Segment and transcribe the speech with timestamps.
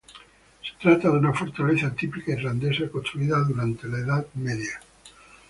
[0.63, 4.81] Se trata de una fortaleza típica irlandesa construida durante la Edad Media.